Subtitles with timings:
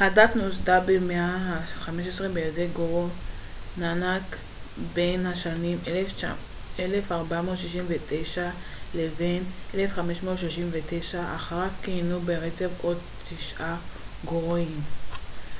[0.00, 3.08] הדת נוסדה במאה ה-15 בידי גורו
[3.76, 4.36] נאנאק
[4.98, 6.32] 1469-
[9.78, 11.36] 1539.
[11.36, 13.76] אחריו כיהנו ברצף עוד תשעה
[14.24, 14.80] גורואים